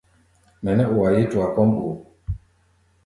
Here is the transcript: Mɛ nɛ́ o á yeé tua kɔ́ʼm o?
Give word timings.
Mɛ 0.63 0.71
nɛ́ 0.77 0.87
o 0.95 0.97
á 1.07 1.09
yeé 1.15 1.25
tua 1.31 1.47
kɔ́ʼm 1.55 1.71
o? 1.89 1.91